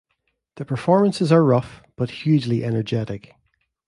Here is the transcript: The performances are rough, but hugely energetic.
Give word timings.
The 0.55 0.65
performances 0.65 1.31
are 1.31 1.43
rough, 1.43 1.83
but 1.95 2.09
hugely 2.09 2.63
energetic. 2.65 3.35